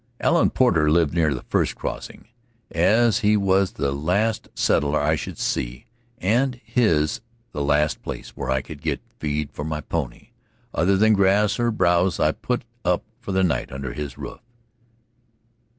[0.19, 2.27] Allan Porter lived near the first crossing.
[2.71, 5.85] As he was the last settler I should see
[6.17, 10.29] and his the last place where I could get feed for my pony,
[10.73, 14.39] other than grass or browse, I put up for the night under his roof.